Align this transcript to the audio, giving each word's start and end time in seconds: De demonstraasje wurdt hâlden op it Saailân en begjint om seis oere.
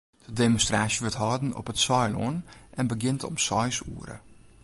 De 0.25 0.33
demonstraasje 0.41 0.99
wurdt 1.03 1.19
hâlden 1.23 1.51
op 1.59 1.69
it 1.71 1.79
Saailân 1.85 2.35
en 2.79 2.87
begjint 2.91 3.21
om 3.29 3.35
seis 3.47 3.77
oere. 3.93 4.17